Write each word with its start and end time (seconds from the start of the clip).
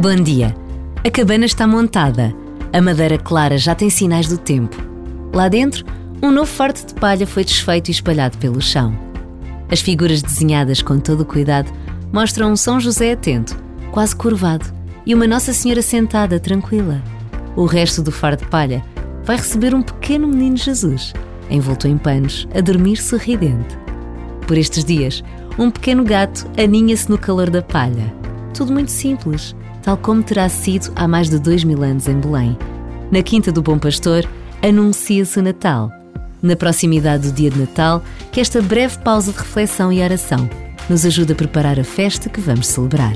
Bom 0.00 0.14
dia. 0.14 0.54
A 1.04 1.10
cabana 1.10 1.44
está 1.44 1.66
montada. 1.66 2.32
A 2.72 2.80
madeira 2.80 3.18
clara 3.18 3.58
já 3.58 3.74
tem 3.74 3.90
sinais 3.90 4.28
do 4.28 4.38
tempo. 4.38 4.76
Lá 5.34 5.48
dentro, 5.48 5.84
um 6.22 6.30
novo 6.30 6.46
fardo 6.48 6.78
de 6.86 6.94
palha 6.94 7.26
foi 7.26 7.44
desfeito 7.44 7.90
e 7.90 7.92
espalhado 7.94 8.38
pelo 8.38 8.62
chão. 8.62 8.96
As 9.68 9.80
figuras 9.80 10.22
desenhadas 10.22 10.80
com 10.82 11.00
todo 11.00 11.22
o 11.22 11.26
cuidado 11.26 11.72
mostram 12.12 12.52
um 12.52 12.56
São 12.56 12.78
José 12.78 13.10
atento, 13.10 13.60
quase 13.90 14.14
curvado, 14.14 14.72
e 15.04 15.12
uma 15.16 15.26
Nossa 15.26 15.52
Senhora 15.52 15.82
sentada, 15.82 16.38
tranquila. 16.38 17.02
O 17.56 17.64
resto 17.64 18.00
do 18.00 18.12
fardo 18.12 18.44
de 18.44 18.50
palha 18.50 18.84
vai 19.24 19.36
receber 19.36 19.74
um 19.74 19.82
pequeno 19.82 20.28
menino 20.28 20.56
Jesus, 20.56 21.12
envolto 21.50 21.88
em 21.88 21.98
panos, 21.98 22.46
a 22.54 22.60
dormir 22.60 22.98
sorridente. 22.98 23.76
Por 24.46 24.56
estes 24.56 24.84
dias, 24.84 25.24
um 25.58 25.72
pequeno 25.72 26.04
gato 26.04 26.48
aninha-se 26.56 27.10
no 27.10 27.18
calor 27.18 27.50
da 27.50 27.62
palha. 27.62 28.16
Tudo 28.54 28.72
muito 28.72 28.90
simples, 28.90 29.54
tal 29.82 29.96
como 29.96 30.22
terá 30.22 30.48
sido 30.48 30.92
há 30.96 31.06
mais 31.06 31.30
de 31.30 31.38
dois 31.38 31.64
mil 31.64 31.82
anos 31.82 32.08
em 32.08 32.18
Belém. 32.18 32.56
Na 33.10 33.22
Quinta 33.22 33.52
do 33.52 33.62
Bom 33.62 33.78
Pastor, 33.78 34.28
anuncia-se 34.62 35.38
o 35.38 35.42
Natal. 35.42 35.90
Na 36.42 36.56
proximidade 36.56 37.28
do 37.28 37.34
dia 37.34 37.50
de 37.50 37.58
Natal, 37.58 38.02
que 38.32 38.40
esta 38.40 38.60
breve 38.60 38.98
pausa 38.98 39.32
de 39.32 39.38
reflexão 39.38 39.92
e 39.92 40.02
oração 40.02 40.48
nos 40.88 41.04
ajuda 41.04 41.32
a 41.32 41.36
preparar 41.36 41.78
a 41.78 41.84
festa 41.84 42.28
que 42.28 42.40
vamos 42.40 42.66
celebrar. 42.66 43.14